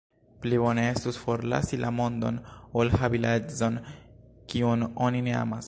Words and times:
Pli 0.43 0.57
bone 0.61 0.85
estus 0.93 1.19
forlasi 1.25 1.79
la 1.83 1.91
mondon, 1.99 2.41
ol 2.83 2.93
havi 3.03 3.23
la 3.27 3.35
edzon, 3.41 3.79
kiun 4.55 4.89
oni 5.09 5.23
ne 5.29 5.37
amas. 5.45 5.59